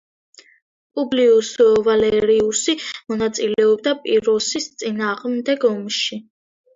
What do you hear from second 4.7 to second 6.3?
წინააღმდეგ ომში.